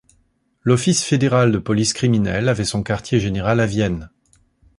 L'office 0.63 1.03
fédéral 1.03 1.51
de 1.51 1.59
police 1.59 1.93
criminelle 1.93 2.49
avait 2.49 2.65
son 2.65 2.81
quartier 2.81 3.19
général 3.19 3.59
à 3.59 3.67
Vienne. 3.67 4.09